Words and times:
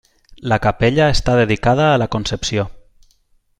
La 0.53 0.57
capella 0.63 1.09
està 1.17 1.35
dedicada 1.41 1.87
a 1.91 2.01
la 2.05 2.09
Concepció. 2.17 2.67